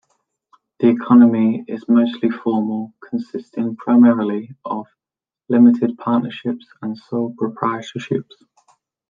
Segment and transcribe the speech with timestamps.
[0.79, 4.87] The economy is mostly formal, consisting primarily of
[5.47, 8.33] limited partnerships and sole proprietorships.